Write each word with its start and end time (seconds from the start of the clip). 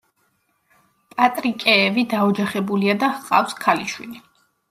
პატრიკეევი 1.17 2.05
დაოჯახებულია 2.15 2.97
და 3.05 3.11
ჰყავს 3.19 3.57
ქალიშვილი. 3.67 4.23